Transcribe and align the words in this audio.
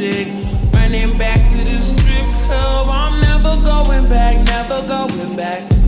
sick. 0.00 0.28
Running 0.72 1.12
back 1.18 1.38
to 1.50 1.58
the 1.58 1.78
strip 1.82 2.26
club, 2.46 2.88
I'm 2.90 3.20
never 3.20 3.54
going 3.60 4.08
back, 4.08 4.34
never 4.46 4.80
going 4.88 5.36
back. 5.36 5.79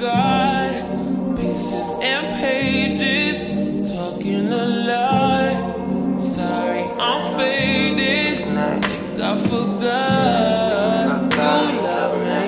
God. 0.00 1.36
Pieces 1.36 1.88
and 2.02 2.40
pages, 2.40 3.90
talking 3.90 4.52
a 4.52 4.64
lot. 4.86 6.20
Sorry, 6.20 6.84
I'm 7.00 7.36
faded. 7.36 8.38
Think 8.84 9.20
I 9.20 9.38
forgot. 9.48 11.32
You 11.32 11.80
love 11.82 12.16
me. 12.28 12.44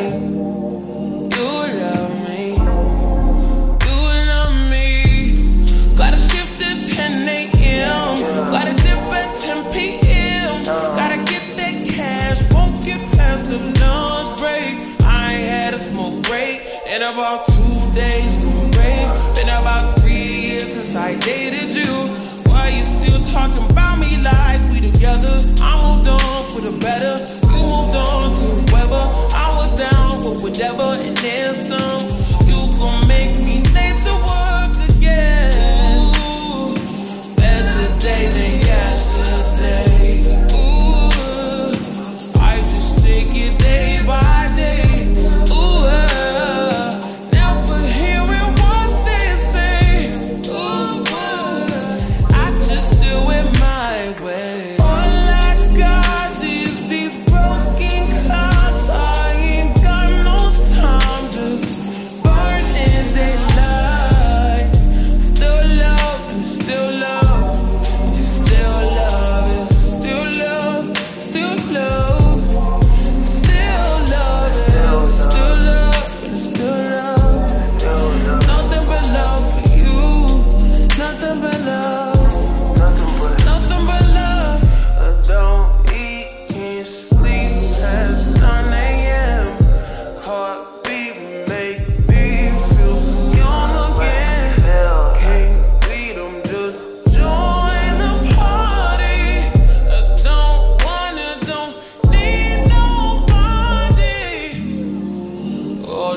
You 1.34 1.50
love 1.80 2.14
me. 2.28 2.42
You 3.84 3.98
love 4.30 4.54
me. 4.70 4.86
Gotta 5.96 6.18
shift 6.18 6.62
at 6.62 6.78
10 6.92 7.28
a.m. 7.28 8.14
Gotta 8.46 8.74
dip 8.74 9.12
at 9.12 9.40
10 9.40 9.72
p.m. 9.72 10.62
Gotta 10.64 11.16
get 11.24 11.56
that 11.56 11.88
cash. 11.88 12.42
Won't 12.52 12.84
get 12.84 13.00
past 13.16 13.50
the 13.50 13.58
loan. 13.80 14.09
In 16.90 17.02
about 17.02 17.46
two 17.46 17.94
days, 17.94 18.44
new 18.44 18.76
rain. 18.76 19.06
Been 19.36 19.48
about 19.48 20.00
three 20.00 20.26
years 20.26 20.72
since 20.72 20.96
I 20.96 21.14
dated 21.14 21.72
you. 21.72 21.86
Why 22.50 22.70
you 22.70 22.84
still 22.84 23.22
talking 23.32 23.62
about 23.70 24.00
me 24.00 24.16
like 24.16 24.60
we 24.72 24.80
together? 24.80 25.38
I 25.62 25.70
moved 25.78 26.08
on 26.08 26.50
for 26.50 26.60
the 26.60 26.76
better. 26.82 27.14
You 27.46 27.62
moved 27.62 27.94
on 27.94 28.34
to 28.34 28.46
whoever. 28.66 29.29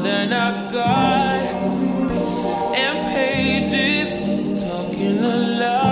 than 0.04 0.34
I've 0.34 0.72
got. 0.74 1.40
Pieces 2.10 2.60
and 2.76 2.98
pages 3.16 4.62
talking 4.62 5.20
a 5.20 5.38
lot. 5.62 5.83